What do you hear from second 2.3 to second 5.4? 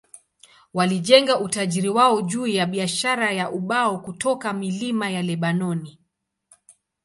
ya biashara ya ubao kutoka milima ya